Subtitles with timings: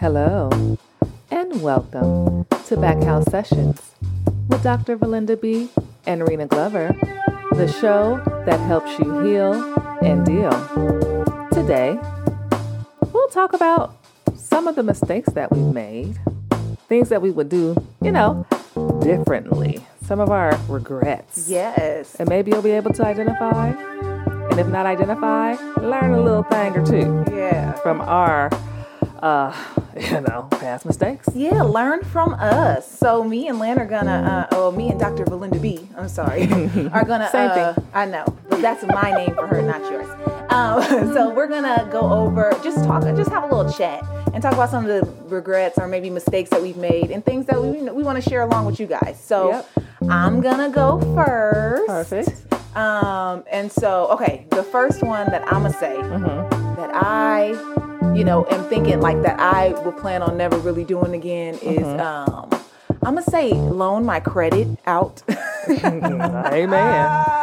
[0.00, 0.48] Hello,
[1.30, 3.92] and welcome to Backhouse Sessions
[4.48, 4.96] with Dr.
[4.96, 5.68] Valinda B.
[6.06, 6.96] and Rena Glover,
[7.52, 8.16] the show
[8.46, 9.52] that helps you heal
[10.02, 10.50] and deal.
[11.52, 11.98] Today,
[13.12, 13.94] we'll talk about
[14.36, 16.18] some of the mistakes that we've made,
[16.88, 18.46] things that we would do, you know,
[19.02, 21.46] differently, some of our regrets.
[21.46, 22.14] Yes.
[22.14, 26.74] And maybe you'll be able to identify, and if not identify, learn a little thing
[26.74, 27.72] or two Yeah.
[27.74, 28.48] from our,
[29.22, 29.54] uh,
[30.00, 31.28] you know, past mistakes.
[31.34, 32.90] Yeah, learn from us.
[32.98, 35.24] So me and Lan are gonna, uh, oh, me and Dr.
[35.24, 36.42] Valinda B, I'm sorry,
[36.92, 37.28] are gonna.
[37.30, 37.86] Same uh, thing.
[37.94, 40.08] I know, but that's my name for her, not yours.
[40.50, 40.82] Um,
[41.14, 44.70] so we're gonna go over, just talk, just have a little chat, and talk about
[44.70, 48.02] some of the regrets or maybe mistakes that we've made and things that we we
[48.02, 49.20] want to share along with you guys.
[49.22, 49.68] So Yep.
[50.08, 51.86] I'm gonna go first.
[51.86, 52.46] Perfect.
[52.76, 56.76] Um, and so, okay, the first one that I'm gonna say Mm-hmm.
[56.76, 57.52] that I,
[58.14, 61.80] you know, am thinking like that I will plan on never really doing again is,
[61.80, 62.00] Mm-hmm.
[62.00, 62.50] um,
[63.02, 65.22] I'm gonna say loan my credit out.
[65.68, 66.74] Amen.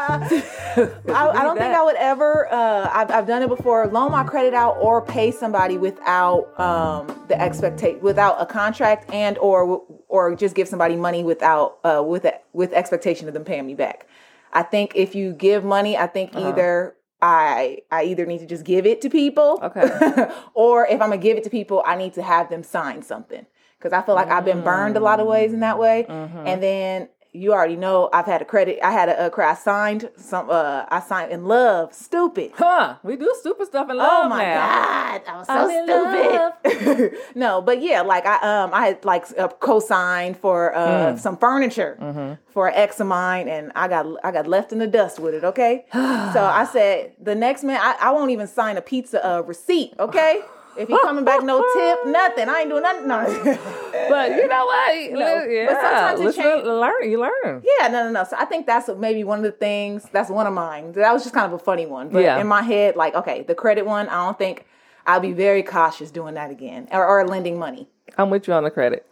[0.07, 1.73] I, I don't think.
[1.75, 2.47] I would ever.
[2.51, 3.87] Uh, I've, I've done it before.
[3.87, 9.37] Loan my credit out or pay somebody without um, the expectation, without a contract, and
[9.39, 13.73] or or just give somebody money without uh, with with expectation of them paying me
[13.73, 14.05] back.
[14.53, 16.49] I think if you give money, I think Uh-huh.
[16.49, 20.29] either I I either need to just give it to people, Okay.
[20.53, 23.45] or if I'm gonna give it to people, I need to have them sign something
[23.77, 26.05] because I feel like I've been burned a lot of ways in that way.
[26.07, 26.47] Mm-hmm.
[26.47, 28.79] And then you already know I've had a credit.
[28.83, 30.49] I had a, a cre- I signed some.
[30.49, 31.93] Uh, I signed in love.
[31.93, 32.51] Stupid.
[32.55, 32.95] Huh?
[33.03, 34.55] We do stupid stuff in love Oh my now.
[34.67, 36.53] god, I was I'm so
[37.03, 37.19] stupid.
[37.35, 41.19] no, but yeah, like I um I had like a co-signed for uh Mm.
[41.19, 42.33] some furniture Mm-hmm.
[42.47, 45.33] for an ex of mine, and I got I got left in the dust with
[45.33, 45.43] it.
[45.43, 49.41] Okay, so I said the next man I, I won't even sign a pizza uh,
[49.41, 49.93] receipt.
[49.99, 50.41] Okay.
[50.77, 52.49] If he coming back, no tip, nothing.
[52.49, 53.07] I ain't doing nothing.
[53.07, 53.57] No.
[54.09, 55.11] But you know what?
[55.11, 57.09] No, Yeah, but sometimes it listen, change- learn.
[57.11, 57.63] You learn.
[57.79, 58.23] Yeah, no, no, no.
[58.23, 60.05] So I think that's maybe one of the things.
[60.11, 60.93] That's one of mine.
[60.93, 62.09] That was just kind of a funny one.
[62.09, 62.39] But Yeah.
[62.39, 64.65] in my head, like, okay, the credit one, I don't think
[65.05, 67.89] I'll be very cautious doing that again or, or lending money.
[68.17, 69.05] I'm with you on the credit.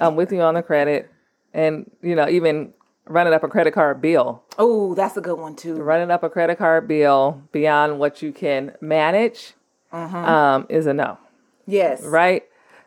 [0.00, 1.10] I'm with you on the credit,
[1.52, 2.72] and you know, even
[3.06, 5.74] running up a credit card bill, Oh, that's a good one too.
[5.76, 9.54] running up a credit card bill beyond what you can manage,
[9.92, 10.16] Mm-hmm.
[10.16, 11.18] um, is a no.
[11.66, 12.02] Yes.
[12.02, 12.44] Right.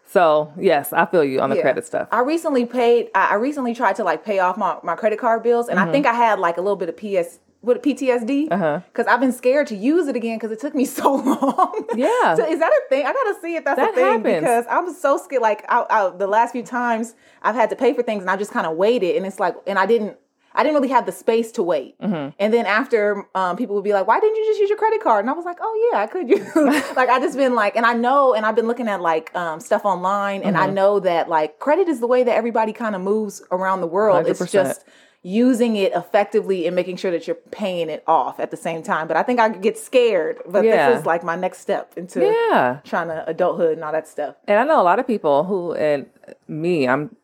[0.08, 1.62] So yes, I feel you on the Yeah.
[1.64, 2.08] credit stuff.
[2.12, 3.10] I recently paid.
[3.16, 5.78] I, recently tried to like pay off my, my credit card bills, Mm-hmm.
[5.80, 7.40] and I think I had like a little bit of PS.
[7.62, 8.52] What PTSD?
[8.52, 8.82] Uh-huh.
[8.94, 11.86] Because I've been scared to use it again because it took me so long.
[11.96, 12.36] Yeah.
[12.36, 13.08] so is that a thing?
[13.08, 14.40] I gotta see if that's That a thing happens.
[14.42, 15.42] because I'm so scared.
[15.42, 18.36] Like I, I, the last few times I've had to pay for things and I
[18.38, 20.18] just kind of waited, and it's like, and I didn't.
[20.56, 22.00] I didn't really have the space to wait.
[22.02, 22.30] Mm-hmm.
[22.40, 25.02] And then after, um, people would be like, "Why didn't you just use your credit
[25.02, 26.56] card?" And I was like, "Oh yeah, I could use."
[26.96, 29.60] like I just been like, and I know, and I've been looking at like um,
[29.60, 30.70] stuff online, and Mm-hmm.
[30.70, 33.88] I know that like credit is the way that everybody kind of moves around the
[33.88, 34.26] world.
[34.28, 34.52] It's 100%.
[34.52, 34.86] just
[35.22, 39.08] using it effectively and making sure that you're paying it off at the same time.
[39.08, 40.38] But I think I could get scared.
[40.48, 40.92] But Yeah.
[40.92, 42.78] this is like my next step into Yeah.
[42.84, 44.36] trying to adulthood and all that stuff.
[44.48, 46.06] And I know a lot of people who, and
[46.48, 47.16] me, I'm,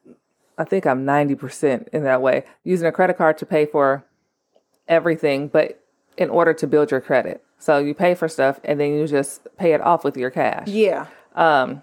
[0.61, 4.05] I think I'm 90% in that way, using a credit card to pay for
[4.88, 5.83] everything, but
[6.17, 7.44] in order to build your credit.
[7.57, 10.67] So you pay for stuff and then you just pay it off with your cash.
[10.67, 11.07] Yeah.
[11.33, 11.81] Um,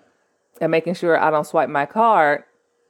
[0.61, 2.45] and making sure I don't swipe my card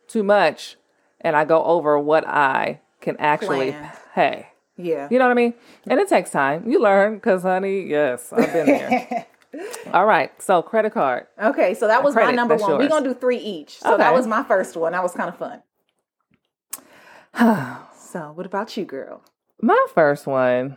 [0.09, 0.77] too much
[1.23, 3.93] and I go over what I can actually Plan.
[4.15, 4.47] pay.
[4.77, 5.09] Yeah.
[5.11, 5.55] You know what I mean?
[5.87, 6.69] And it takes time.
[6.69, 9.27] You learn because, honey, yes, I've been there.
[9.95, 10.31] All right.
[10.41, 11.27] So, credit card.
[11.43, 12.77] Okay, so that was my number one.
[12.77, 13.79] We're gonna do three each.
[13.79, 14.93] So that was my first one.
[14.93, 15.63] That was kind of fun.
[17.39, 19.23] so what about you, girl?
[19.61, 20.77] My first one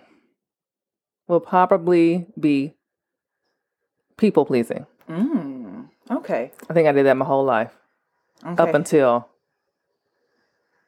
[1.28, 2.73] will probably be
[4.17, 4.85] people pleasing.
[5.09, 6.51] Mm, okay.
[6.69, 7.72] I think I did that my whole life
[8.45, 8.61] Okay.
[8.63, 9.28] up until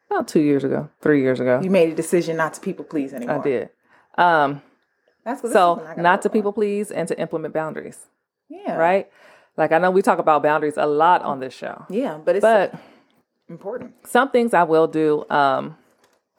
[0.10, 1.60] about two years ago, three years ago.
[1.64, 3.40] you made a decision not to people please anymore.
[3.40, 3.70] I did.
[4.18, 4.62] Um,
[5.24, 5.52] That's what.
[5.52, 6.34] so what I gotta not to on.
[6.34, 7.98] people please and to implement boundaries,
[8.50, 8.76] Yeah.
[8.76, 9.10] right?
[9.58, 12.42] Like I know we talk about boundaries a lot on this show, Yeah, but it's
[12.44, 12.74] but
[13.54, 13.94] important.
[14.08, 15.78] some things I will do um,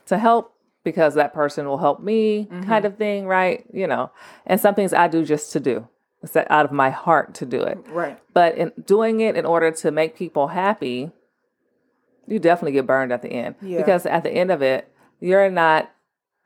[0.06, 0.52] to help
[0.84, 2.68] because that person will help me, Mm-hmm.
[2.68, 3.64] kind of thing, right?
[3.72, 4.10] You know,
[4.46, 5.88] and some things I do just to do.
[6.22, 7.78] It's out of my heart to do it.
[7.90, 8.18] Right.
[8.32, 11.10] But in doing it in order to make people happy,
[12.26, 13.56] you definitely get burned at the end.
[13.60, 13.78] Yeah.
[13.78, 14.90] Because at the end of it,
[15.20, 15.90] you're not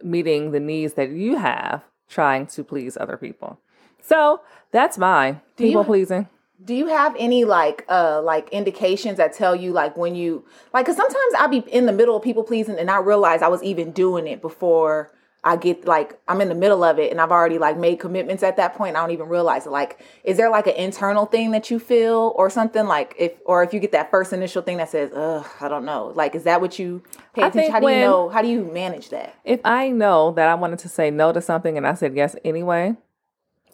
[0.02, 3.60] meeting the needs that you have trying to please other people.
[4.00, 4.40] So
[4.72, 5.40] that's mine.
[5.58, 6.28] you- People pleasing.
[6.64, 10.44] Do you have any like uh like indications that tell you like when you
[10.74, 13.48] like cuz sometimes I be in the middle of people pleasing and I realize I
[13.48, 15.12] was even doing it before
[15.44, 18.42] I get like I'm in the middle of it and I've already like made commitments
[18.42, 18.96] at that point.
[18.96, 19.70] I don't even realize it.
[19.70, 23.62] Like, is there like an internal thing that you feel or something like if or
[23.62, 26.42] if you get that first initial thing that says, "Ugh, I don't know." Like, is
[26.42, 27.02] that what you
[27.34, 27.72] pay attention?
[27.72, 28.28] How do you know?
[28.28, 29.36] How do you manage that?
[29.44, 32.34] If I know that I wanted to say no to something and I said yes
[32.44, 32.96] anyway,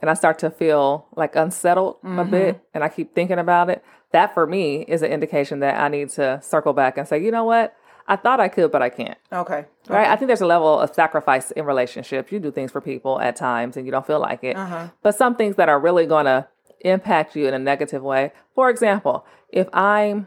[0.00, 2.64] and I start to feel like unsettled a bit mm-hmm.
[2.75, 6.11] and I keep thinking about it, that for me is an indication that I need
[6.11, 7.75] to circle back and say, you know what?
[8.06, 9.19] I thought I could, but I can't.
[9.32, 9.64] Okay.
[9.88, 10.08] Right?
[10.08, 12.31] I think there's a level of sacrifice in relationships.
[12.31, 14.56] You do things for people at times and you don't feel like it.
[14.56, 14.88] Uh-huh.
[15.02, 16.46] But some things that are really going to
[16.81, 18.32] impact you in a negative way.
[18.55, 20.26] For example, if I'm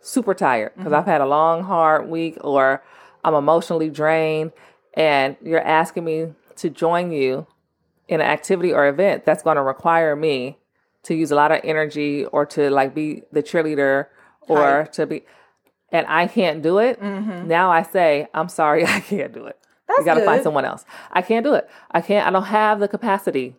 [0.00, 1.00] super tired because mm-hmm.
[1.00, 2.82] I've had a long, hard week or
[3.22, 4.52] I'm emotionally drained
[4.94, 7.46] and you're asking me to join you
[8.12, 10.58] in an activity or event that's going to require me
[11.04, 14.06] to use a lot of energy or to like be the cheerleader
[14.42, 14.92] or Hype.
[14.92, 15.22] to be
[15.90, 19.58] and I can't do it, now I say, I'm sorry, I can't do it.
[19.88, 20.84] That's you got to find someone else.
[21.10, 21.68] I can't do it.
[21.90, 23.56] I can't, I don't have the capacity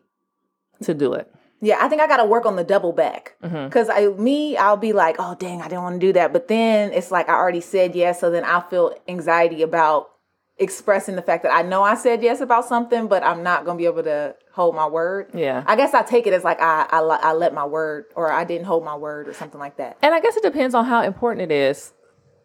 [0.82, 1.32] to do it.
[1.62, 3.66] Yeah, I think I got to work on the double back Mm-hmm.
[3.66, 6.48] because I me I'll be like, oh dang, I didn't want to do that, but
[6.48, 10.10] then it's like I already said yes, so then I'll feel anxiety about
[10.58, 13.78] expressing the fact that I know I said yes about something, but I'm not gonna
[13.78, 15.32] be able to hold my word.
[15.34, 15.64] Yeah.
[15.66, 18.44] I guess I take it as like I I, I let my word or I
[18.44, 19.98] didn't hold my word or something like that.
[20.02, 21.94] And I guess it depends on how important it is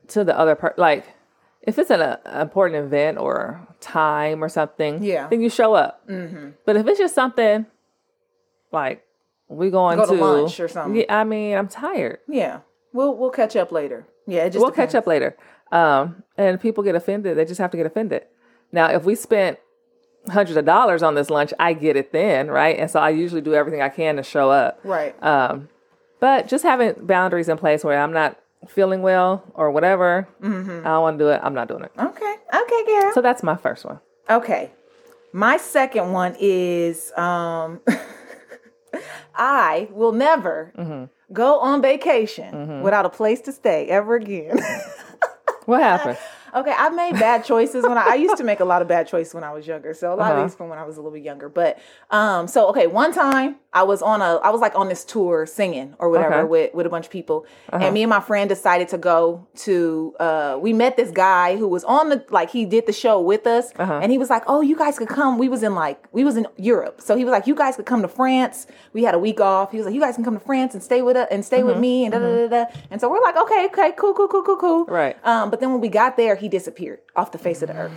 [0.08, 0.78] to the other part.
[0.78, 1.04] Like,
[1.60, 5.28] if it's an uh, important event or time or something, Yeah.
[5.28, 6.08] then you show up.
[6.08, 6.50] Mm-hmm.
[6.64, 7.66] But if it's just something
[8.72, 9.04] like
[9.48, 10.96] we going Go to to lunch or something.
[11.00, 12.20] Yeah, I mean, I'm tired.
[12.28, 12.60] Yeah,
[12.92, 14.06] we'll we'll catch up later.
[14.26, 15.36] Yeah, it just we'll catch up later.
[15.72, 17.36] Um, and people get offended.
[17.36, 18.24] They just have to get offended.
[18.72, 19.58] Now, if we spent
[20.28, 22.78] hundreds of dollars on this lunch, I get it then, right?
[22.78, 24.80] And so I usually do everything I can to show up.
[24.84, 25.14] Right.
[25.22, 25.68] Um,
[26.20, 30.80] but just having boundaries in place where I'm not feeling well or whatever, Mm-hmm.
[30.86, 31.40] I don't want to do it.
[31.42, 31.92] I'm not doing it.
[31.98, 32.34] okay.
[32.54, 33.12] Okay, Gary.
[33.12, 34.00] So that's my first one.
[34.28, 34.70] Okay.
[35.32, 37.80] My second one is um
[39.34, 41.04] I will never Mm-hmm.
[41.32, 44.58] go on vacation without a place to stay ever again.
[45.68, 46.16] What happened?
[46.54, 49.06] Okay, I've made bad choices when I, I used to make a lot of bad
[49.08, 49.94] choices when I was younger.
[49.94, 50.40] So a lot Uh-huh.
[50.42, 51.48] of these from when I was a little bit younger.
[51.48, 51.78] But
[52.10, 55.46] um so okay, one time I was on a I was like on this tour
[55.46, 56.38] singing or whatever Okay.
[56.40, 56.46] Uh-huh.
[56.48, 57.46] with with a bunch of people.
[57.72, 61.68] And me and my friend decided to go to uh we met this guy who
[61.68, 64.00] was on the like he did the show with us Uh-huh.
[64.02, 66.36] and he was like, "Oh, you guys could come." We was in like we was
[66.36, 67.00] in Europe.
[67.00, 69.70] So he was like, "You guys could come to France." We had a week off.
[69.72, 71.58] He was like, "You guys can come to France and stay with us and stay
[71.58, 71.66] Mm-hmm.
[71.68, 74.28] with me and da da da da." And so we're like, "Okay, okay, cool, cool,
[74.28, 75.16] cool, cool, cool." Right.
[75.24, 77.92] Um, but then when we got there, he disappeared off the face of the earth.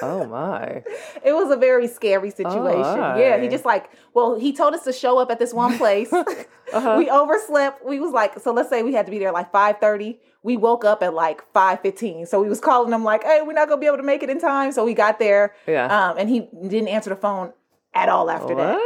[0.00, 0.82] Oh my.
[1.24, 3.18] it was a very scary situation.
[3.18, 6.12] yeah, he just like, well, he told us to show up at this one place.
[6.70, 6.96] Uh-huh.
[6.98, 7.82] We overslept.
[7.82, 10.20] We was like, so let's say we had to be there like five thirty.
[10.42, 12.26] We woke up at like five fifteen.
[12.26, 14.28] So we was calling him like, hey, we're not gonna be able to make it
[14.28, 14.70] in time.
[14.72, 15.54] So we got there.
[15.66, 15.86] Yeah.
[15.86, 17.54] Um, and he didn't answer the phone
[17.94, 18.78] at all after that.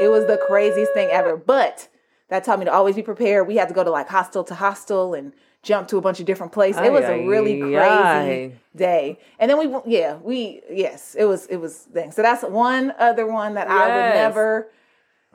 [0.00, 1.36] It was the craziest thing ever.
[1.36, 1.86] But
[2.30, 3.46] that taught me to always be prepared.
[3.46, 5.32] We had to go to like hostel to hostel and
[5.62, 6.80] jump to a bunch of different places.
[6.82, 8.52] it was a really crazy ay.
[8.74, 9.18] day.
[9.38, 12.12] And then we, yeah, we, yes, it was, it was thing.
[12.12, 14.70] So that's one other one that I would never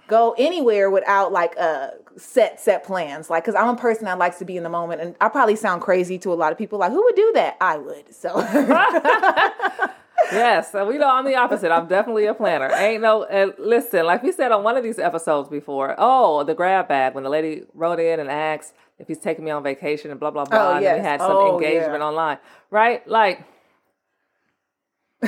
[0.08, 4.38] go anywhere without like a set set plans like because i'm a person that likes
[4.38, 6.80] to be in the moment and i probably sound crazy to a lot of people
[6.80, 8.36] like who would do that i would so
[10.32, 11.72] Yes, so we know I'm the opposite.
[11.72, 12.72] I'm definitely a planner.
[12.74, 15.96] Ain't no and listen, like we said on one of these episodes before.
[15.98, 19.52] Oh, the grab bag when the lady wrote in and asked if he's taking me
[19.52, 20.68] on vacation and blah blah oh, blah.
[20.70, 22.06] Oh, and we had some Oh, engagement yeah.
[22.08, 22.38] online,
[22.72, 23.08] right?
[23.08, 23.44] Like,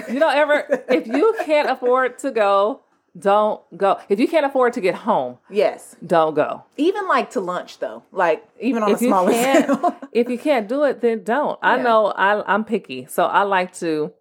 [0.10, 2.82] you don't ever if you can't afford to go,
[3.18, 4.00] don't go.
[4.10, 6.64] If you can't afford to get home, yes don't go.
[6.78, 10.68] even like to lunch though like even on If a smaller scale if you can't
[10.68, 11.58] do it, then don't.
[11.64, 11.84] I Yeah.
[11.84, 14.14] know I, I'm picky, so I like to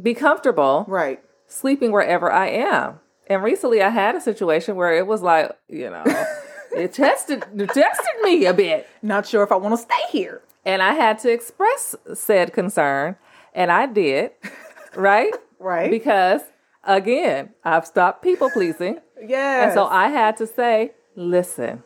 [0.00, 3.00] be comfortable right sleeping wherever I am.
[3.26, 6.04] And recently I had a situation where it was like, you know,
[6.78, 8.86] it tested it tested me a bit.
[9.02, 13.16] not sure if i want to stay here And I had to express said concern.
[13.54, 14.32] And I did,
[14.94, 15.32] right?
[15.58, 16.42] right Because
[16.84, 18.98] again, I've stopped people pleasing.
[19.36, 21.82] yes And so I had to say, listen,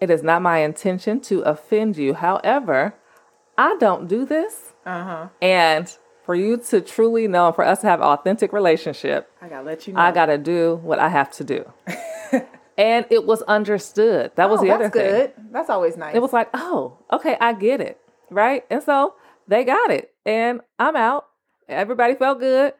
[0.00, 2.14] it is not my intention to offend you.
[2.14, 2.94] However,
[3.58, 4.72] I don't do this.
[4.86, 5.86] uh-huh And
[6.24, 9.92] for you to truly know, for us to have authentic relationship, i gotta let you
[9.92, 11.60] know I got to do what I have to do.
[12.80, 14.32] and it was understood.
[14.36, 15.10] That was oh, the that's other thing.
[15.10, 18.00] good that's always nice It was like, oh, okay, I get it.
[18.30, 18.64] Right.
[18.70, 19.14] And so
[19.46, 20.12] they got it.
[20.24, 21.26] And I'm out.
[21.68, 22.72] Everybody felt good,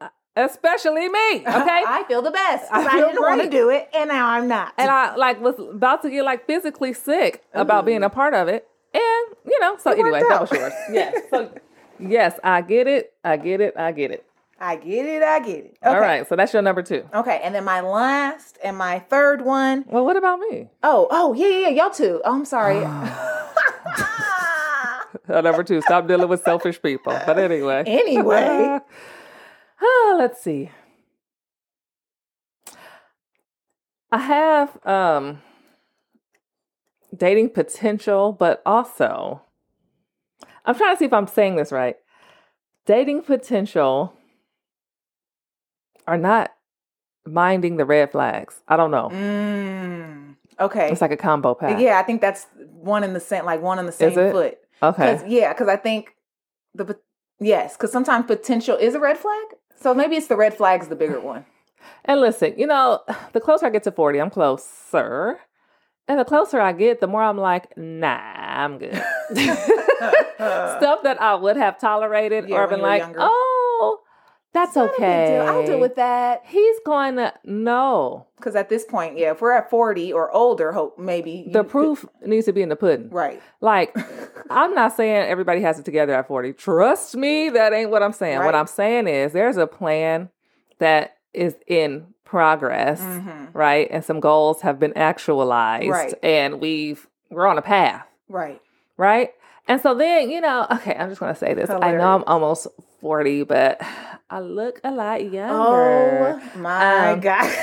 [0.00, 1.18] uh, especially me.
[1.46, 1.82] Okay.
[1.86, 2.72] I feel the best.
[2.72, 4.72] I I, didn't want to do it, and now I'm not.
[4.78, 8.48] and I like was about to get like physically sick about being a part of
[8.48, 8.66] it.
[8.94, 10.72] And, you know, so It anyway, that was yours.
[10.92, 11.22] Yes.
[11.30, 11.52] So
[12.00, 13.12] Yes, I get it.
[13.24, 13.74] I get it.
[13.76, 14.24] I get it.
[14.60, 15.22] I get it.
[15.22, 15.78] I get it.
[15.82, 16.28] All right.
[16.28, 17.08] So that's your number two.
[17.14, 19.84] Okay, and then my last and my third one.
[19.86, 20.68] Well, what about me?
[20.82, 22.20] Oh, oh, yeah, yeah, yeah, y'all too.
[22.24, 22.80] Oh, I'm sorry.
[25.28, 27.18] Number two, stop dealing with selfish people.
[27.26, 27.84] But anyway.
[27.86, 28.78] anyway,
[29.80, 30.70] Ah, let's see.
[34.10, 35.42] I have um
[37.16, 39.42] dating potential, but also
[40.64, 41.96] I'm trying to see if I'm saying this right.
[42.86, 44.14] Dating potential
[46.08, 46.52] are not
[47.26, 48.62] minding the red flags.
[48.66, 49.10] I don't know.
[49.12, 50.90] mm, okay.
[50.90, 51.78] It's like a combo pack.
[51.78, 54.58] Yeah, I think that's one in the same, like one in the same foot.
[54.82, 55.16] Okay.
[55.16, 56.14] Cause, yeah, because I think
[56.74, 56.98] the
[57.38, 59.44] yes, because sometimes potential is a red flag.
[59.80, 61.44] So maybe it's the red flag's the bigger one.
[62.06, 63.00] And listen, you know,
[63.32, 65.38] the closer I get to 40, I'm closer.
[66.08, 68.94] And the closer I get, the more I'm like, nah, I'm good.
[69.34, 73.47] Stuff that I would have tolerated Yeah, or been like, oh,
[74.54, 75.38] that's Not a big okay.
[75.38, 76.42] I'll deal with that.
[76.46, 78.26] He's going to know.
[78.36, 81.70] Because at this point, yeah, if we're at forty or older, hope maybe The could-
[81.70, 83.10] proof needs to be in the pudding.
[83.10, 83.42] right?
[83.60, 83.94] Like,
[84.50, 86.54] I'm not saying everybody has it together at 40.
[86.54, 88.38] Trust me, that ain't what I'm saying.
[88.44, 90.30] What I'm saying is there's a plan
[90.78, 93.48] that is in progress, Mhm.
[93.52, 93.88] right?
[93.90, 96.14] And some goals have been actualized Right.
[96.22, 98.60] and we've we're on a path, Right.
[98.96, 99.32] right?
[99.66, 101.68] And so then, you know, okay, I'm just going to say this.
[101.68, 102.66] I know I'm almost
[103.02, 103.80] 40, but
[104.30, 106.40] I look a lot younger.
[106.40, 107.56] Oh my Um, god!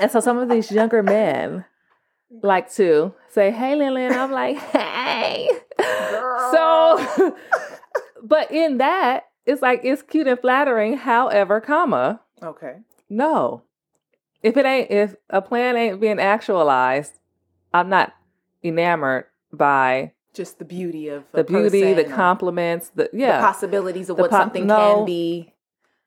[0.00, 1.64] And so some of these younger men
[2.42, 6.50] like to say, "Hey, Lillian," I'm like, "Hey." Girl.
[6.52, 7.36] So,
[8.22, 10.96] but in that, it's like it's cute and flattering.
[10.96, 12.76] However, comma, okay.
[13.08, 13.62] no.
[14.42, 17.14] If it ain't, if a plan ain't being actualized,
[17.74, 18.12] I'm not
[18.62, 23.40] enamored by Just the beauty of the beauty, the compliments, the the yeah.
[23.40, 24.76] possibilities of The what po- something no.
[24.76, 25.52] can be.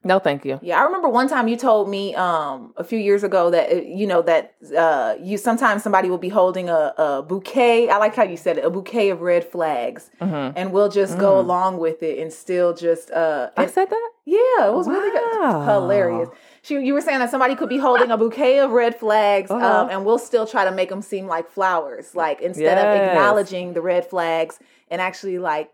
[0.03, 0.59] No, thank you.
[0.61, 3.75] Yeah, I remember one time you told me um a few years ago that uh,
[3.75, 7.89] you know that uh you sometimes somebody will be holding a, a bouquet.
[7.89, 10.53] I like how you said it, a bouquet of red flags, Mhm.
[10.55, 11.39] and we'll just go Mm.
[11.39, 14.09] along with it and still just uh I and- said that.
[14.25, 16.29] yeah, it was really good, hilarious.
[16.61, 19.65] She, you were saying that somebody could be holding a bouquet of red flags, Uh-huh.
[19.81, 23.73] um, and we'll still try to make them seem like flowers, like instead of acknowledging
[23.73, 24.59] the red flags
[24.91, 25.71] and actually like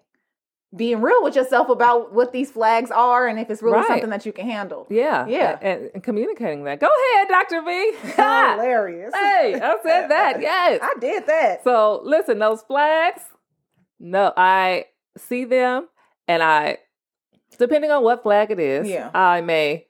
[0.76, 3.88] being real with yourself about what these flags are and if it's really Right.
[3.88, 4.86] something that you can handle.
[4.90, 5.58] Yeah, Yeah.
[5.62, 6.80] and, and communicating that.
[6.82, 7.94] Go ahead, Doctor V.
[8.16, 9.14] Hilarious.
[9.14, 10.42] hey, I said that.
[10.42, 10.80] Yes.
[10.84, 11.64] I did that.
[11.64, 13.22] So listen, those flags,
[14.00, 14.86] no, I
[15.18, 15.88] see them
[16.28, 16.80] and I,
[17.58, 19.12] depending on what flag it is, Yeah.
[19.14, 19.88] I may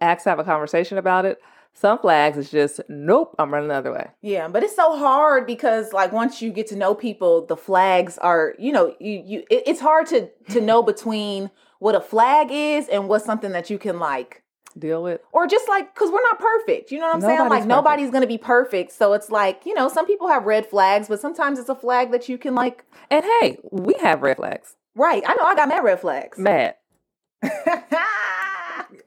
[0.00, 1.40] ask to have a conversation about it.
[1.78, 4.08] Some flags is just, nope, I'm running the other way.
[4.22, 8.16] Yeah, but it's so hard because like once you get to know people, the flags
[8.18, 12.48] are, you know, you you it, it's hard to to know between what a flag
[12.50, 14.42] is and what's something that you can like
[14.78, 15.20] Deal with.
[15.32, 17.66] or just like because we're not perfect you know what i'm saying like perfect.
[17.66, 21.18] nobody's gonna be perfect so it's like you know some people have red flags but
[21.18, 24.76] sometimes it's a flag that you can like And hey, we have red flags.
[24.94, 26.74] right i know i got mad red flags Mad.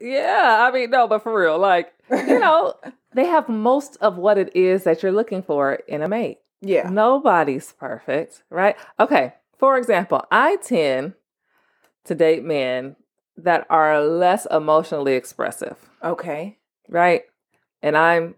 [0.00, 2.74] Yeah, I mean, no, but for real, like, you know,
[3.14, 6.38] they have most of what it is that you're looking for in a mate.
[6.60, 8.76] yeah Nobody's perfect, right?
[8.98, 9.34] Okay.
[9.58, 11.14] For example, I tend
[12.04, 12.96] to date men
[13.36, 16.58] that are less emotionally expressive, okay
[16.90, 17.22] right?
[17.82, 18.34] And I'm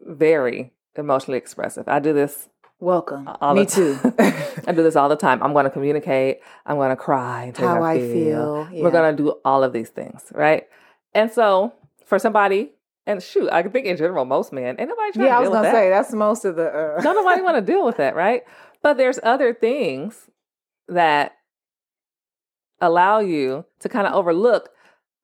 [0.00, 1.88] very emotionally expressive.
[1.88, 2.48] I do this
[2.80, 5.40] welcome all me too I do this all the time.
[5.42, 6.40] I'm going to communicate.
[6.66, 7.52] I'm going to cry.
[7.56, 8.82] How i feel yeah.
[8.82, 10.66] We're going to do all of these things, right?
[11.14, 11.72] And so
[12.04, 12.72] for somebody,
[13.06, 15.62] and shoot, I think in general, most men, ain't nobody trying yeah i was gonna
[15.62, 15.72] that.
[15.74, 18.42] say that's most of the uh Don't nobody want to deal with that, right?
[18.82, 20.28] But there's other things
[20.88, 21.32] that
[22.80, 24.70] allow you to kind of overlook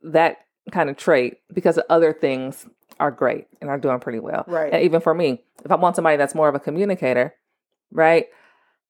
[0.03, 0.39] that
[0.71, 2.67] kind of trait because other things
[3.01, 4.45] are great and are doing pretty well.
[4.47, 4.73] Right.
[4.73, 7.35] And even for me, if I want somebody that's more of a communicator,
[7.93, 8.27] right?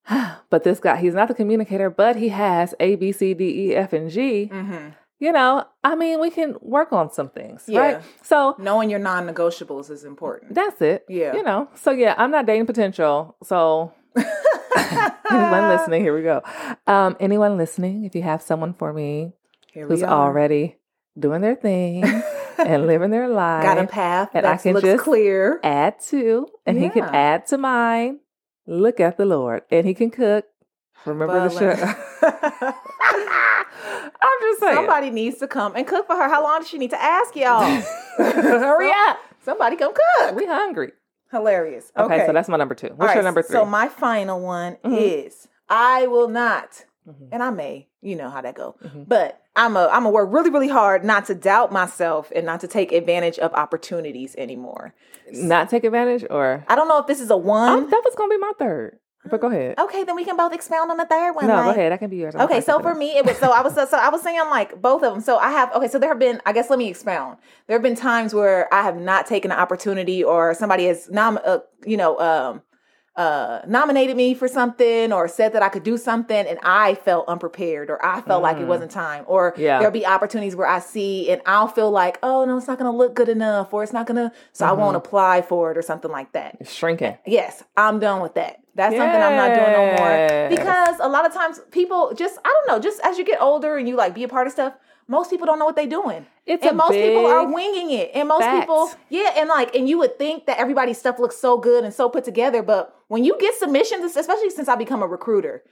[0.50, 3.74] But this guy, he's not the communicator, but he has A, B, C, D, E,
[3.76, 4.48] F, and G.
[4.50, 4.94] mhm.
[5.20, 7.80] You know, I mean, we can work on some things, Yeah.
[7.80, 8.02] right?
[8.22, 11.04] So knowing your non-negotiables is important that's it.
[11.08, 11.34] Yeah.
[11.34, 13.36] You know, so yeah, I'm not dating potential.
[13.42, 13.92] So
[15.30, 16.42] anyone listening, here we go.
[16.86, 19.32] Um, anyone listening, if you have someone for me
[19.72, 20.26] Here who's are.
[20.26, 20.76] already
[21.18, 22.04] doing their thing
[22.58, 26.00] and living their life, got a path and I that can looks just clear add
[26.10, 28.20] to, and he can add to mine.
[28.66, 30.44] Look at the Lord, and he can cook.
[31.06, 32.72] Remember the show.
[33.84, 34.76] I'm just saying.
[34.76, 36.28] Somebody needs to come and cook for her.
[36.28, 37.62] How long does she need to ask y'all?
[38.16, 39.18] Hurry up.
[39.44, 40.34] Somebody come cook.
[40.36, 40.92] We hungry.
[41.30, 41.92] Hilarious.
[41.96, 42.88] Okay, Okay, so that's my number two.
[42.88, 43.52] What's right, your number three?
[43.54, 45.26] So my final one Mhm.
[45.26, 47.28] is I will not Mhm.
[47.32, 48.76] and I may, you know how that go.
[48.82, 49.06] Mhm.
[49.06, 52.60] But I'm a I'm a work really really hard not to doubt myself and not
[52.60, 54.94] to take advantage of opportunities anymore.
[55.30, 57.90] Not take advantage, or I don't know if this is a Oh, one.
[57.90, 58.98] that was gonna be my third.
[59.30, 59.78] But go ahead.
[59.78, 61.46] Okay, then we can both expound on the third one.
[61.46, 61.92] no, like- go ahead.
[61.92, 62.34] That can be yours.
[62.34, 64.38] I'm Okay, so for me, it was so I was so, so I was saying
[64.50, 65.20] like both of them.
[65.20, 65.88] So I have okay.
[65.88, 67.38] So there have been I guess let me expound.
[67.66, 71.38] There have been times where I have not taken an opportunity or somebody has nom
[71.44, 72.62] uh, you know um
[73.16, 77.26] uh nominated me for something or said that I could do something and I felt
[77.26, 78.68] unprepared or I felt like it Mm.
[78.68, 79.78] wasn't time or Yeah.
[79.80, 82.92] there'll be opportunities where I see and I'll feel like oh no it's not gonna
[82.96, 85.06] look good enough or it's not gonna so I won't Mm-hmm.
[85.06, 86.58] apply for it or something like that.
[86.60, 87.18] It's shrinking.
[87.26, 88.60] Yes, I'm done with that.
[88.78, 90.48] That's something I'm not doing no more.
[90.48, 93.76] Because a lot of times people just, I don't know, just as you get older
[93.76, 94.74] and you like be a part of stuff,
[95.08, 96.26] most people don't know what they're doing.
[96.46, 98.12] It's and most people are winging it.
[98.14, 98.62] And most fact.
[98.62, 101.92] people, yeah, and like, and you would think that everybody's stuff looks so good and
[101.92, 102.62] so put together.
[102.62, 105.64] But when you get submissions, especially since I become a recruiter,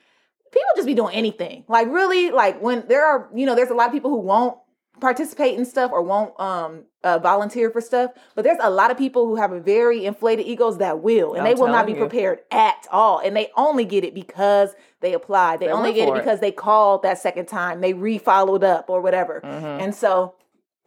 [0.50, 1.64] people just be doing anything.
[1.68, 4.58] Like really, like when there are, you know, there's a lot of people who won't
[5.00, 8.96] participate in stuff or won't um uh, volunteer for stuff but there's a lot of
[8.98, 11.92] people who have a very inflated egos that will and I'm they will not be
[11.92, 11.98] you.
[11.98, 14.68] prepared at all and they only get it because
[15.02, 16.18] they applied they, They only get it it.
[16.20, 19.82] because they called that second time they re-followed up or whatever Mhm.
[19.82, 20.34] and so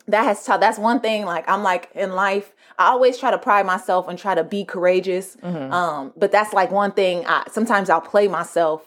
[0.08, 2.48] that has taught that's one thing like i'm like in life
[2.78, 5.72] i always try to pride myself and try to be courageous Mhm.
[5.72, 8.82] um but that's like one thing i sometimes i'll play myself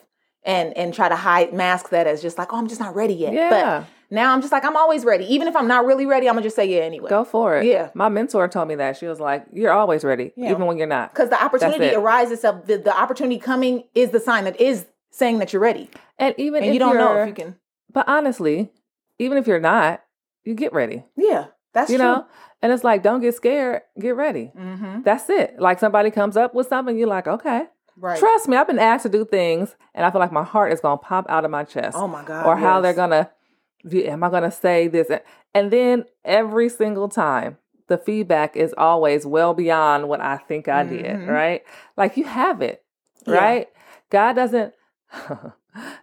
[0.44, 3.14] and and try to hide mask that as just like oh i'm just not ready
[3.14, 3.50] yet Yeah.
[3.50, 6.34] but now i'm just like i'm always ready even if i'm not really ready i'm
[6.34, 7.66] gonna just say yeah anyway Go for it.
[7.66, 7.90] Yeah.
[7.94, 8.96] My mentor told me that.
[8.96, 10.50] She was like, You're always ready, Yeah.
[10.52, 11.12] even when you're not.
[11.12, 11.96] because the opportunity it.
[11.96, 15.90] arises of the, the opportunity coming is the sign that is saying that you're ready
[16.18, 17.56] And even and if you don't know if you can
[17.92, 18.70] But honestly,
[19.18, 20.02] even if you're not,
[20.44, 21.04] you get ready.
[21.16, 22.26] yeah that's you true know?
[22.60, 24.52] And it's like, don't get scared, get ready.
[24.56, 25.02] mm-hmm.
[25.02, 25.56] That's it.
[25.58, 27.62] Like somebody comes up with something, you're like, okay.
[27.96, 30.72] right Trust me, I've been asked to do things and I feel like my heart
[30.72, 31.96] is gonna pop out of my chest.
[31.98, 33.30] oh my god or how they're gonna
[33.92, 35.10] am I gonna say this?
[35.54, 37.58] And then every single time
[37.88, 41.28] the feedback is always well beyond what I think I did, Mhm.
[41.28, 41.62] right?
[41.96, 42.82] Like you have it,
[43.26, 43.34] Yeah.
[43.36, 43.68] right?
[44.10, 44.72] God doesn't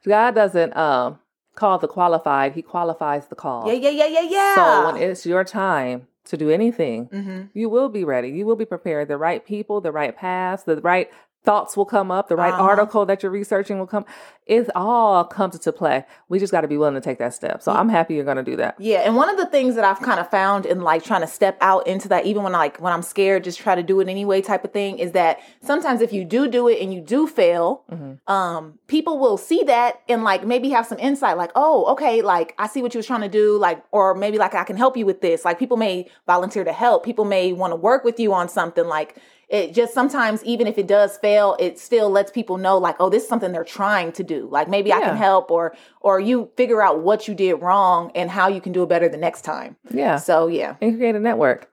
[0.05, 1.19] God doesn't um
[1.55, 3.67] call the qualified, he qualifies the call.
[3.67, 7.41] yeah yeah yeah yeah yeah So when it's your time to do anything, mm-hmm.
[7.53, 8.29] you will be ready.
[8.29, 9.07] You will be prepared.
[9.07, 11.09] The right people, the right paths, the right
[11.45, 12.27] thoughts will come up.
[12.27, 12.63] The right Uh-huh.
[12.63, 14.05] article that you're researching will come.
[14.45, 16.05] It all comes into play.
[16.27, 17.61] We just got to be willing to take that step.
[17.61, 18.75] So I'm happy you're going to do that.
[18.79, 21.27] Yeah, and one of the things that I've kind of found in like trying to
[21.27, 24.09] step out into that, even when like when I'm scared, just try to do it
[24.09, 27.25] anyway, type of thing, is that sometimes if you do do it and you do
[27.25, 28.17] fail, Mhm.
[28.29, 32.53] um, people will see that and like maybe have some insight, like, oh, okay, like
[32.57, 34.97] I see what you was trying to do, like, or maybe like I can help
[34.97, 35.45] you with this.
[35.45, 38.85] Like people may volunteer to help, people may want to work with you on something,
[38.87, 39.15] like.
[39.49, 43.09] It just sometimes, even if it does fail, it still lets people know, like, oh,
[43.09, 44.47] this is something they're trying to do.
[44.51, 48.29] Like maybe I can help, or or you figure out what you did wrong and
[48.29, 49.75] how you can do it better the next time.
[49.89, 50.17] Yeah.
[50.17, 51.71] So yeah, And create a network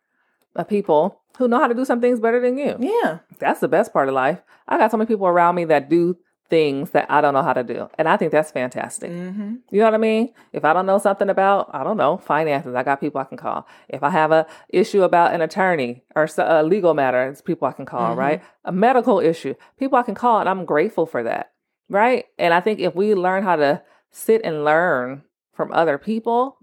[0.54, 2.76] of people who know how to do some things better than you.
[2.80, 4.40] yeah, That's the best part of life.
[4.66, 6.16] I got so many people around me that do
[6.48, 7.88] things that I don't know how to do.
[7.98, 9.10] And I think that's fantastic.
[9.10, 9.56] mm-hmm.
[9.70, 10.32] You know what I mean?
[10.52, 13.36] If I don't know something about, I don't know, finances, I got people I can
[13.36, 13.66] call.
[13.88, 17.72] If I have a issue about an attorney or a legal matter, it's people I
[17.72, 18.18] can call, Mhm.
[18.18, 18.42] right?
[18.64, 21.52] A medical issue, people I can call, and I'm grateful for that,
[21.88, 22.26] right?
[22.38, 26.58] And I think if we learn how to sit and learn from other people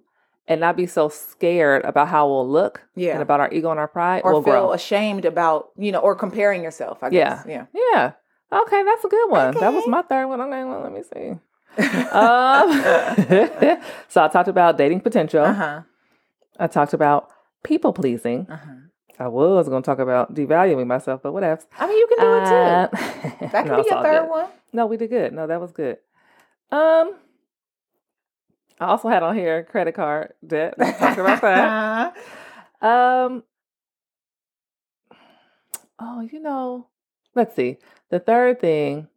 [0.48, 3.14] and not be so scared about how we'll look Yeah.
[3.14, 4.72] and about our ego and our pride, or we'll feel grow.
[4.74, 7.02] ashamed about you know, or comparing yourself.
[7.02, 7.36] I Yeah.
[7.36, 7.46] guess.
[7.48, 7.66] Yeah.
[7.74, 8.12] Yeah.
[8.52, 9.54] Okay, that's a good one.
[9.60, 10.42] That was my third one.
[10.42, 11.30] Okay, well, let me see.
[12.12, 12.72] um,
[14.08, 15.44] so I talked about dating potential.
[15.44, 15.82] Uh huh.
[16.60, 17.30] I talked about
[17.64, 18.46] people pleasing.
[18.50, 18.72] Uh huh.
[19.20, 21.62] I was going to talk about devaluing myself, but whatever.
[21.80, 22.56] I mean, you can do it too.
[22.56, 22.88] Uh,
[23.52, 24.30] That can no, be your third good.
[24.30, 24.50] one.
[24.72, 25.34] No, we did good.
[25.34, 25.98] No, that was good.
[26.72, 27.16] Um,
[28.80, 30.76] I also had on here credit card debt.
[30.78, 32.18] Let's talk about that.
[32.82, 33.44] Um.
[36.00, 36.88] Oh, you know,
[37.36, 37.78] let's see.
[38.10, 39.08] The third thing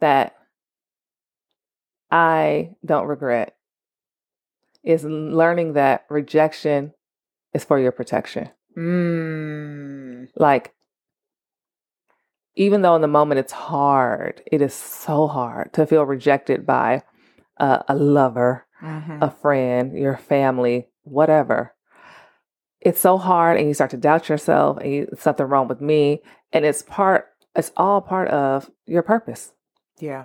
[0.00, 0.36] that
[2.10, 3.56] I don't regret
[4.82, 6.92] is learning that rejection
[7.54, 8.50] is for your protection.
[8.76, 10.28] Mm.
[10.36, 10.74] Like,
[12.54, 17.02] even though in the moment it's hard, it is so hard to feel rejected by
[17.58, 19.22] a, a lover, Mhm.
[19.22, 21.74] a friend, your family, whatever.
[22.84, 26.20] It's so hard, and you start to doubt yourself, and you, something wrong with me,
[26.52, 27.28] and it's part.
[27.54, 29.52] It's all part of your purpose.
[29.98, 30.24] Yeah.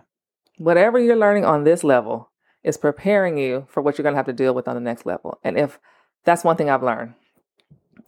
[0.57, 2.31] Whatever you're learning on this level
[2.63, 5.05] is preparing you for what you're going to have to deal with on the next
[5.05, 5.39] level.
[5.43, 5.79] And if
[6.25, 7.13] that's one thing I've learned,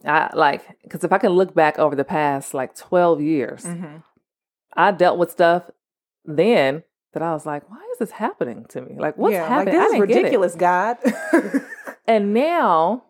[0.04, 3.98] I like because if I can look back over the past like 12 years, Mm-hmm.
[4.74, 5.64] I dealt with stuff
[6.24, 8.94] then that I was like, why is this happening to me?
[8.98, 9.74] Like, what's yeah, happening?
[9.74, 10.18] Like, this is didn't get it.
[10.18, 10.96] ridiculous, God.
[12.06, 13.04] And now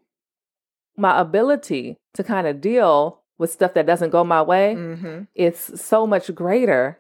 [1.01, 5.23] my ability to kind of deal with stuff that doesn't go my way mm-hmm.
[5.35, 6.99] is so much greater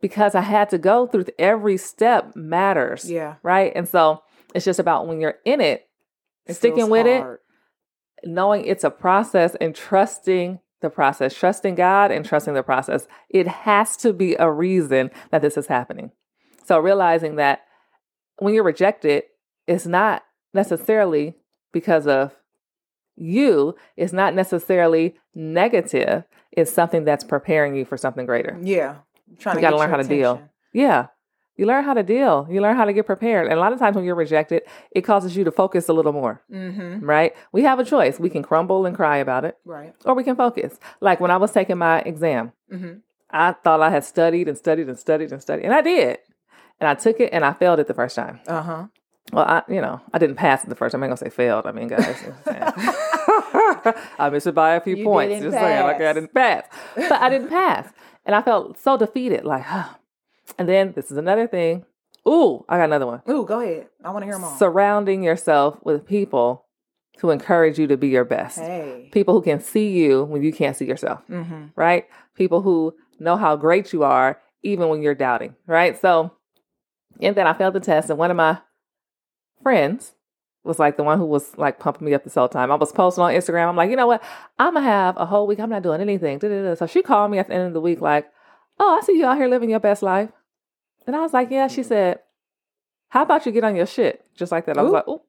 [0.00, 3.10] because I had to go through every step matters.
[3.10, 3.36] Yeah.
[3.42, 3.72] Right.
[3.74, 4.22] And so
[4.54, 5.88] it's just about when you're in it,
[6.48, 7.38] sticking with hard.
[8.22, 13.06] it, knowing it's a process and trusting the process, trusting God and trusting the process.
[13.30, 16.10] It has to be a reason that this is happening.
[16.64, 17.60] So realizing that
[18.38, 19.24] when you're rejected,
[19.66, 21.36] it's not necessarily
[21.72, 22.34] because of
[23.16, 26.24] you, is not necessarily negative.
[26.52, 28.58] It's something that's preparing you for something greater.
[28.62, 28.96] Yeah.
[29.38, 30.42] Trying You gotta learn your how to deal.
[30.72, 31.06] Yeah.
[31.56, 32.46] You learn how to deal.
[32.50, 33.46] You learn how to get prepared.
[33.46, 36.12] And a lot of times when you're rejected, it causes you to focus a little
[36.12, 37.02] more, Mm-hmm.
[37.04, 37.34] right?
[37.50, 38.20] We have a choice.
[38.20, 39.94] We can crumble and cry about it, Right.
[40.04, 40.78] or we can focus.
[41.00, 42.98] Like when I was taking my exam, Mm-hmm.
[43.30, 46.18] I thought I had studied and studied and studied and studied, and I did.
[46.78, 48.38] And I took it and I failed it the first time.
[48.46, 48.86] Uh huh.
[49.32, 51.02] Well, I, you know, I didn't pass it the first time.
[51.02, 51.66] I'm gonna say failed.
[51.66, 53.75] I mean, guys, you know what I'm saying?
[54.18, 55.40] I missed it by a few You points.
[55.42, 57.88] Just saying, okay, I didn't pass, but I didn't pass,
[58.24, 59.44] and I felt so defeated.
[59.44, 59.64] Like,
[60.58, 61.84] and then this is another thing.
[62.28, 63.22] Ooh, I got another one.
[63.28, 63.86] Ooh, go ahead.
[64.04, 64.56] I want to hear them all.
[64.56, 66.64] Surrounding yourself with people
[67.18, 68.58] who encourage you to be your best.
[68.58, 69.08] hey.
[69.12, 71.66] People who can see you when you can't see yourself Mm-hmm.
[71.76, 72.06] right?
[72.34, 75.98] People who know how great you are, even when you're doubting, right?
[76.00, 76.32] So,
[77.22, 78.58] and then I failed the test, and one of my
[79.62, 80.12] friends
[80.66, 82.70] was like the one who was like pumping me up this whole time.
[82.70, 83.68] I was posting on Instagram.
[83.68, 84.22] I'm like, you know what?
[84.58, 85.60] I'm gonna have a whole week.
[85.60, 86.38] I'm not doing anything.
[86.38, 86.74] Da-da-da.
[86.74, 88.30] So she called me at the end of the week, like,
[88.78, 90.30] oh, I see you out here living your best life.
[91.06, 91.68] And I was like, yeah.
[91.68, 91.88] She mm-hmm.
[91.88, 92.18] said,
[93.08, 94.24] how about you get on your shit?
[94.34, 94.76] Just like that.
[94.76, 94.94] I was Ooh.
[94.94, 95.22] like, oh.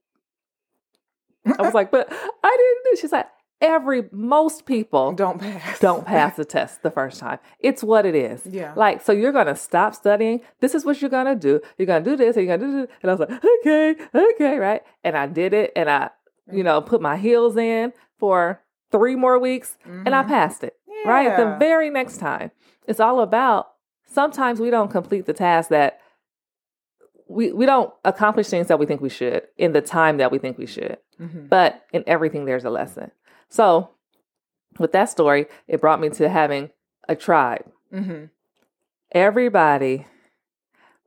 [1.57, 3.01] I was like, but I didn't do.
[3.01, 3.27] She's like,
[3.61, 5.79] every most people Don't pass.
[5.79, 7.39] don't pass the test the first time.
[7.59, 8.45] It's what it is.
[8.45, 8.73] Yeah.
[8.75, 10.41] Like, so you're gonna stop studying.
[10.59, 11.59] This is what you're gonna do.
[11.77, 12.95] You're gonna do this, and you're gonna do this.
[13.01, 14.81] And I was like, okay, okay, right.
[15.03, 16.09] And I did it, and I,
[16.51, 20.27] you know, put my heels in for three more weeks, and I Mhm.
[20.27, 20.75] passed it.
[21.05, 21.35] Right.
[21.37, 22.51] The very next time.
[22.87, 23.69] It's all about
[24.05, 25.99] sometimes we don't complete the task that
[27.27, 30.37] we we don't accomplish things that we think we should in the time that we
[30.37, 30.97] think we should.
[31.19, 31.49] Mhm.
[31.49, 33.11] But in everything, there's a lesson.
[33.49, 33.91] So,
[34.79, 36.69] with that story, it brought me to having
[37.07, 37.65] a tribe.
[37.91, 38.29] Mhm.
[39.11, 40.05] Everybody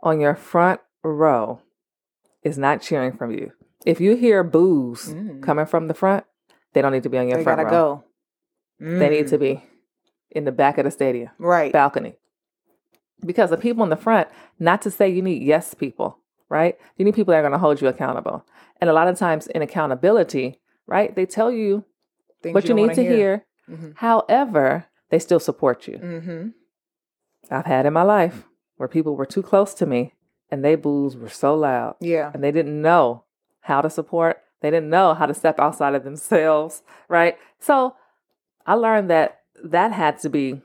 [0.02, 1.60] on your front row
[2.42, 3.52] is not cheering from you.
[3.84, 5.42] If you hear boos Mm.
[5.42, 6.24] coming from the front,
[6.72, 7.96] they don't need to be on your They front gotta row.
[7.96, 8.04] go.
[8.98, 9.30] They need Mm.
[9.30, 9.64] to be
[10.30, 11.72] in the back of the stadium Right.
[11.72, 12.16] balcony.
[13.24, 16.78] Because the people in the front, not to say you need yes people, right?
[16.96, 18.46] You need people that are going to hold you accountable.
[18.80, 21.84] And a lot of times in accountability, right, they tell you
[22.42, 23.44] Things what you, don't need to hear.
[23.68, 23.94] Mhm.
[23.96, 25.98] However, they still support you.
[25.98, 26.48] Mm-hmm.
[27.50, 28.44] I've had in my life
[28.76, 30.14] where people were too close to me
[30.50, 32.30] and they boos were so loud Yeah.
[32.32, 33.24] and they didn't know
[33.60, 34.38] how to support.
[34.60, 37.36] They didn't know how to step outside of themselves, right?
[37.58, 37.94] So
[38.66, 40.62] I learned that that had to be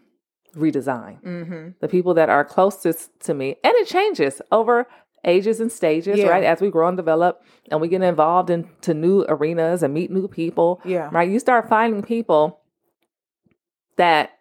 [0.56, 1.22] redesigned.
[1.24, 1.70] Mm-hmm.
[1.82, 4.88] The people that are closest to me, and it changes over
[5.26, 6.28] ages and stages, Yeah.
[6.28, 6.44] right?
[6.44, 10.28] As we grow and develop and we get involved into new arenas and meet new
[10.28, 11.10] people, Yeah.
[11.12, 11.30] right?
[11.30, 12.60] You start finding people
[13.98, 14.32] that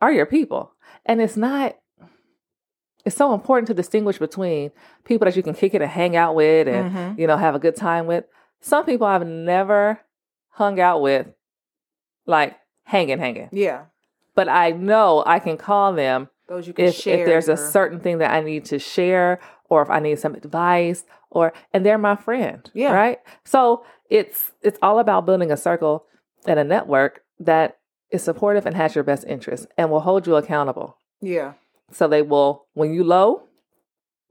[0.00, 0.72] are your people.
[1.04, 1.76] And it's not,
[3.04, 4.70] it's so important to distinguish between
[5.04, 7.18] people that you can kick it and hang out with and, Mhm.
[7.18, 8.24] you know, have a good time with.
[8.60, 10.00] Some people I've never
[10.50, 11.26] hung out with,
[12.26, 13.48] like hanging, hanging.
[13.52, 13.86] Yeah.
[14.34, 17.20] But I know I can call them Those you can if, share.
[17.20, 20.34] if there's a certain thing that I need to share or if I need some
[20.34, 22.68] advice or and they're my friend.
[22.74, 22.92] Yeah.
[22.92, 23.18] Right.
[23.44, 26.04] So it's it's all about building a circle
[26.46, 27.78] and a network that
[28.10, 30.98] is supportive and has your best interest and will hold you accountable.
[31.20, 31.54] Yeah.
[31.90, 33.44] So they will when you low,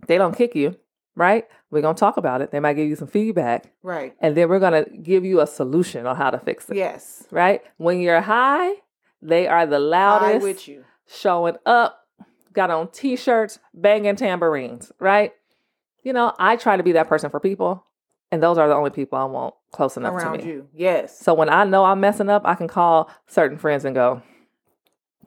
[0.07, 0.75] they don't kick you,
[1.15, 1.47] right?
[1.71, 2.51] We're gonna talk about it.
[2.51, 4.13] They might give you some feedback Right.
[4.19, 6.75] and then we're gonna give you a solution on how to fix it.
[6.75, 7.23] Yes.
[7.31, 7.61] Right?
[7.77, 8.73] When you're high,
[9.21, 10.83] they are the loudest with you.
[11.07, 12.00] showing up,
[12.53, 15.33] got on t shirts, banging tambourines, right?
[16.03, 17.85] You know, I try to be that person for people,
[18.31, 20.51] and those are the only people I want close enough Around to me.
[20.51, 20.67] you.
[20.73, 21.19] Yes.
[21.19, 24.21] So when I know I'm messing up, I can call certain friends and go,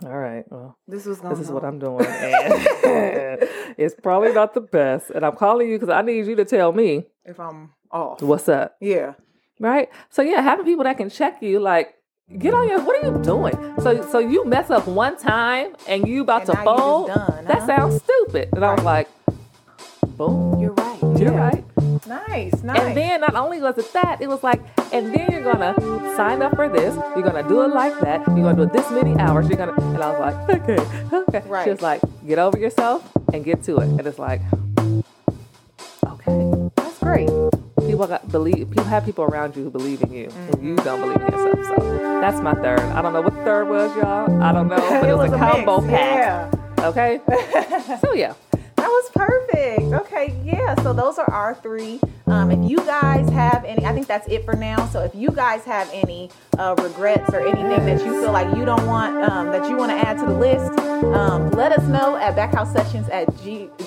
[0.04, 2.04] All right, well, this was this is what I'm doing.
[2.04, 3.38] And
[3.78, 5.10] it's probably not the best.
[5.10, 8.20] And I'm calling you because I need you to tell me if I'm off.
[8.20, 9.14] what's up, Yeah.
[9.60, 9.88] right?
[10.10, 11.94] So yeah, having people that can check you, like,
[12.38, 13.54] get on your, what are you doing?
[13.80, 17.08] So so you mess up one time and you about And to fold.
[17.08, 17.66] done, That huh?
[17.66, 18.48] sounds stupid.
[18.54, 19.08] And I was like,
[20.16, 21.00] boom, You're right.
[21.02, 21.50] you're Yeah.
[21.50, 21.64] right.
[22.06, 22.62] Nice.
[22.62, 22.80] Nice.
[22.80, 24.60] And then not only was it that, it was like,
[24.92, 25.74] and then you're gonna
[26.16, 26.94] sign up for this.
[27.14, 28.26] You're gonna do it like that.
[28.28, 29.48] You're gonna do it this many hours.
[29.48, 30.78] You're gonna, and I was like, okay,
[31.12, 31.48] okay.
[31.48, 31.64] Right.
[31.64, 33.88] She was like, get over yourself and get to it.
[33.88, 34.40] And it's like,
[36.06, 37.30] okay, That's great.
[37.94, 38.68] People got believe.
[38.70, 41.78] People have people around you who believe in you, and you don't believe in yourself.
[41.78, 42.80] So that's my third.
[42.80, 44.42] I don't know what the third was, y'all.
[44.42, 46.52] I don't know, but it, was, a combo mix, pack.
[46.78, 46.88] Yeah.
[46.88, 47.20] Okay.
[48.00, 48.34] so yeah.
[48.84, 49.80] That was perfect.
[50.04, 50.74] Okay, yeah.
[50.82, 52.00] So those are our three.
[52.26, 54.86] Um, if you guys have any, I think that's it for now.
[54.88, 58.66] So if you guys have any uh, regrets or anything that you feel like you
[58.66, 62.16] don't want, um, that you want to add to the list, um, let us know
[62.16, 63.68] at backhouse sessions at g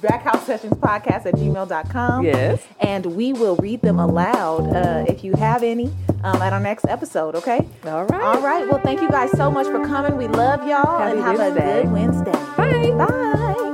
[0.00, 2.24] backhouse sessions podcast at gmail.com.
[2.24, 2.62] Yes.
[2.80, 5.92] And we will read them aloud uh, if you have any
[6.24, 7.34] um, at our next episode.
[7.34, 7.66] Okay.
[7.84, 8.22] All right.
[8.22, 8.66] All right.
[8.66, 10.16] Well, thank you guys so much for coming.
[10.16, 11.78] We love y'all Happy and have Wednesday.
[11.78, 12.32] a good Wednesday.
[12.56, 13.06] Bye.
[13.06, 13.69] Bye.